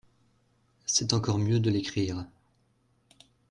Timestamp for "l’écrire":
1.69-2.25